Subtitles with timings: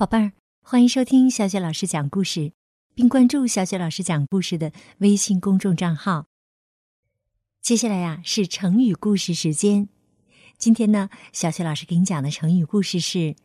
[0.00, 0.32] 宝贝儿，
[0.62, 2.54] 欢迎收听小雪老师讲故事，
[2.94, 6.24] 并关注小雪老师讲故事的微信公众账号。
[7.60, 9.90] 接下来呀，是成语故事时间。
[10.56, 13.36] 今天呢，小雪老师给你讲的成语故事是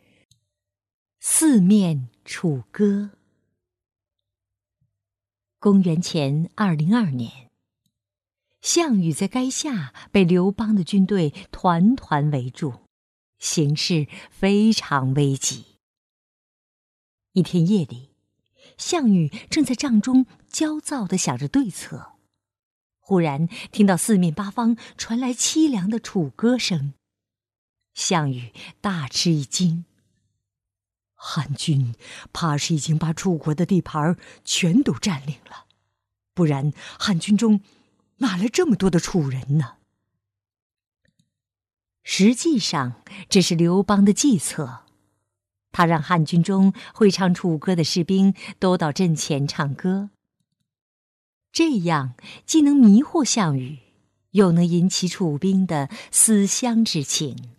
[1.20, 3.10] “四面楚歌”。
[5.60, 7.52] 公元前二零二年，
[8.62, 12.76] 项羽在垓下被刘邦的军队团团围住，
[13.40, 15.75] 形势非常危急。
[17.36, 18.12] 一天夜里，
[18.78, 22.14] 项羽正在帐中焦躁地想着对策，
[22.98, 26.94] 忽然听到四面八方传来凄凉的楚歌声。
[27.94, 29.84] 项羽大吃一惊，
[31.14, 31.94] 汉军
[32.32, 35.66] 怕是已经把楚国的地盘全都占领了，
[36.34, 37.60] 不然汉军中
[38.18, 39.76] 哪来这么多的楚人呢？
[42.02, 44.85] 实际上，这是刘邦的计策。
[45.76, 50.10] 他让汉军中会唱楚歌的士兵都到阵前唱歌，
[51.52, 52.14] 这样
[52.46, 53.80] 既能迷惑项羽，
[54.32, 57.50] 又能引起楚兵的思乡之情。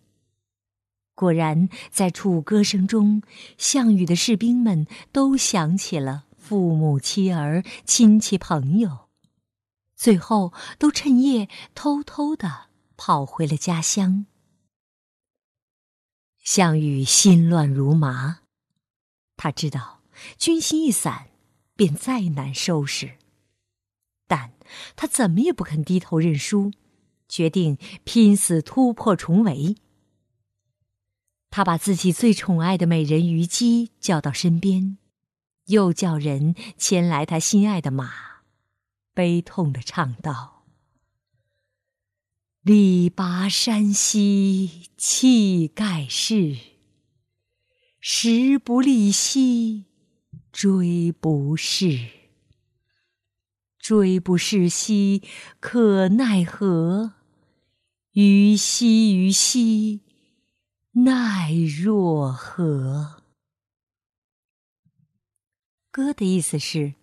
[1.14, 3.20] 果然，在楚歌声中，
[3.58, 9.08] 项羽的士兵们都想起了父母妻儿、亲戚朋友，
[9.94, 14.24] 最后都趁夜偷偷的跑回了家乡。
[16.46, 18.38] 项羽心乱如麻，
[19.36, 20.00] 他知道
[20.38, 21.26] 军心一散，
[21.74, 23.18] 便再难收拾。
[24.28, 24.52] 但
[24.94, 26.70] 他怎么也不肯低头认输，
[27.28, 29.74] 决定拼死突破重围。
[31.50, 34.98] 他把自己最宠爱的美人虞姬叫到身边，
[35.64, 38.12] 又叫人牵来他心爱的马，
[39.12, 40.55] 悲痛的唱道。
[42.66, 46.56] 力拔山兮气盖世，
[48.00, 49.84] 时不利兮
[50.52, 52.08] 骓不逝。
[53.80, 55.22] 骓不逝兮
[55.60, 57.12] 可奈何？
[58.14, 60.00] 虞兮虞兮
[60.90, 63.22] 奈若何？
[65.92, 66.94] 歌的意思是：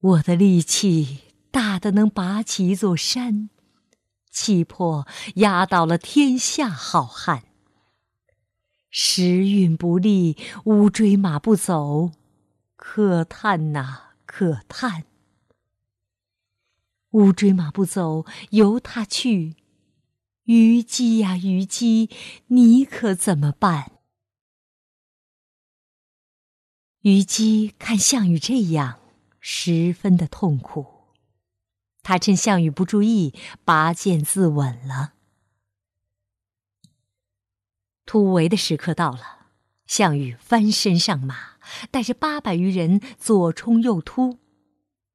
[0.00, 1.18] 我的力气
[1.50, 3.50] 大的能拔起一座山。
[4.32, 5.06] 气魄
[5.36, 7.44] 压倒了天下好汉。
[8.90, 12.10] 时运不利，乌骓马不走，
[12.74, 15.04] 可叹呐，可叹！
[17.12, 19.54] 乌骓马不走，由他去。
[20.44, 22.10] 虞姬呀，虞姬，
[22.48, 23.92] 你可怎么办？
[27.02, 28.98] 虞姬看项羽这样，
[29.40, 31.01] 十分的痛苦。
[32.02, 33.32] 他趁项羽不注意，
[33.64, 35.12] 拔剑自刎了。
[38.04, 39.46] 突围的时刻到了，
[39.86, 41.58] 项羽翻身上马，
[41.90, 44.38] 带着八百余人左冲右突，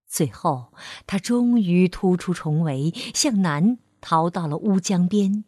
[0.08, 0.74] 最后
[1.06, 5.44] 他终于突出重围，向南逃到了乌江边。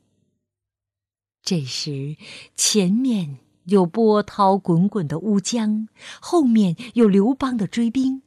[1.42, 2.18] 这时，
[2.56, 5.88] 前面有波涛滚滚的乌江，
[6.20, 8.22] 后面有刘邦的追兵。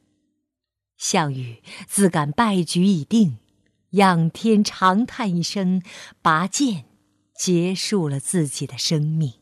[1.03, 3.37] 项羽自感败局已定，
[3.89, 5.83] 仰天长叹一声，
[6.21, 6.85] 拔剑
[7.35, 9.33] 结束了自己的生命。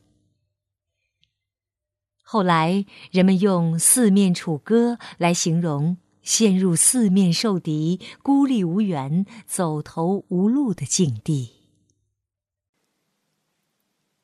[2.24, 11.58] 后来，人们用“四面楚歌”来形容陷入四面受敌、孤立无援、走投无路的境地。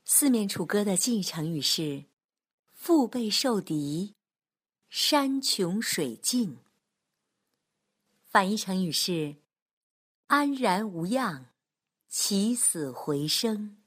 [0.03, 2.05] 四面楚歌的近义成语是
[2.73, 4.15] “腹背受敌
[4.89, 6.57] ”“山穷水尽”。
[8.37, 9.37] 反义成语是
[10.29, 11.47] “安然无恙，
[12.07, 13.77] 起死回生”。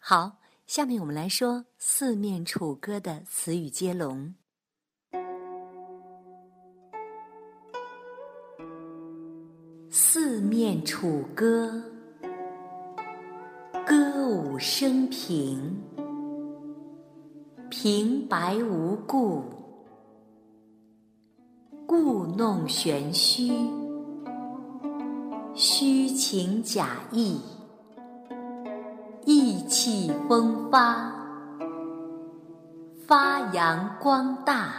[0.00, 4.34] 好，下面我们来说“四面楚歌”的词语接龙。
[9.92, 11.92] “四面楚歌”，
[13.86, 15.78] 歌舞升平，
[17.68, 19.57] 平白无故。
[21.88, 23.50] 故弄玄虚，
[25.54, 27.40] 虚情假意，
[29.24, 31.10] 意气风发，
[33.06, 34.74] 发扬光大，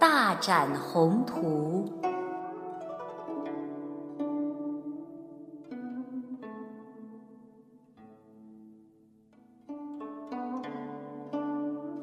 [0.00, 1.88] 大展宏图。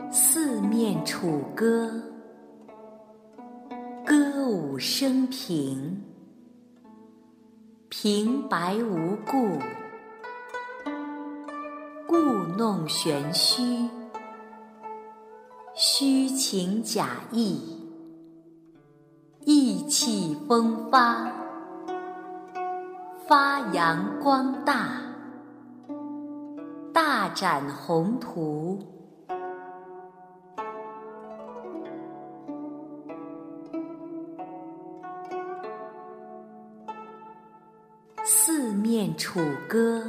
[0.10, 2.11] 四面楚歌。
[4.78, 6.02] 生平，
[7.90, 9.60] 平白无故，
[12.08, 12.16] 故
[12.58, 13.88] 弄玄虚，
[15.74, 17.80] 虚情假意，
[19.46, 21.32] 意气风发，
[23.28, 25.02] 发扬光大，
[26.94, 29.01] 大展宏图。
[38.24, 40.04] 四面楚歌，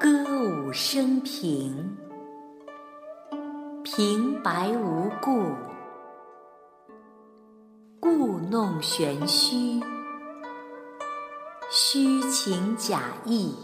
[0.00, 1.96] 歌舞升平，
[3.84, 5.46] 平白无故，
[8.00, 9.80] 故弄玄虚，
[11.70, 13.54] 虚情假意，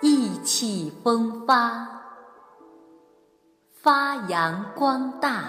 [0.00, 1.86] 意气风发，
[3.70, 5.44] 发扬光大，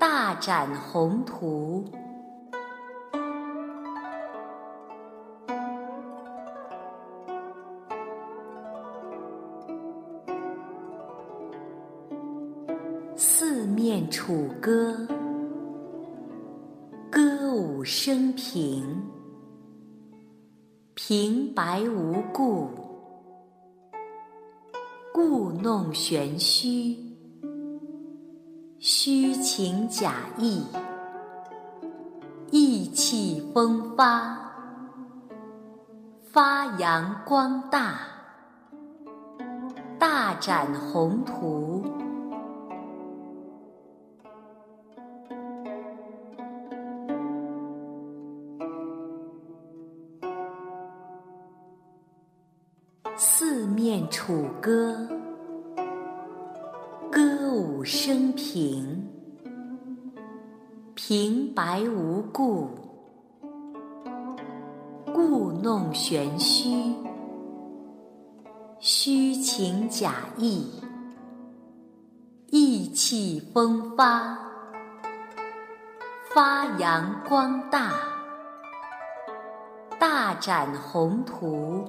[0.00, 1.84] 大展宏图。
[14.16, 14.96] 楚歌，
[17.10, 19.02] 歌舞升平，
[20.94, 22.68] 平白无故，
[25.12, 26.96] 故弄玄虚，
[28.78, 30.64] 虚情假意，
[32.52, 34.38] 意气风发，
[36.22, 37.98] 发扬光大，
[39.98, 41.82] 大展宏图。
[53.16, 55.08] 四面楚歌，
[57.12, 59.08] 歌舞升平，
[60.96, 62.68] 平白无故，
[65.12, 66.92] 故弄玄虚，
[68.80, 70.68] 虚情假意，
[72.50, 74.36] 意气风发，
[76.34, 77.92] 发扬光大，
[80.00, 81.88] 大展宏图。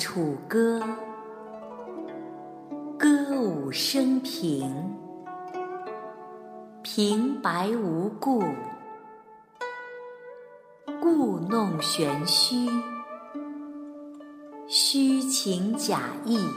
[0.00, 0.82] 楚歌，
[2.98, 4.96] 歌舞升平，
[6.82, 8.42] 平白无故，
[11.02, 12.66] 故弄玄虚，
[14.66, 16.48] 虚情假意，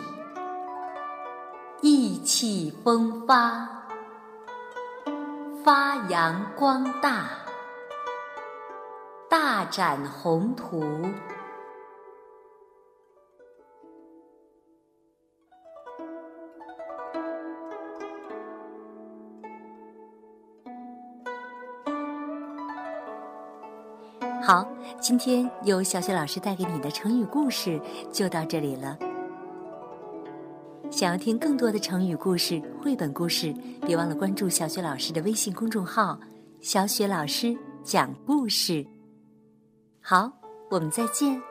[1.82, 3.68] 意气风发，
[5.66, 7.26] 发扬光大，
[9.30, 10.82] 大展宏图。
[24.46, 24.68] 好，
[25.00, 27.80] 今天由小雪老师带给你的成语故事
[28.12, 28.98] 就到这里了。
[30.92, 33.56] 想要听更多的成语故事、绘本故事，
[33.86, 36.20] 别忘了关注小雪老师的微信公众号
[36.60, 38.86] “小雪老师讲故事”。
[40.04, 40.30] 好，
[40.70, 41.42] 我们再见。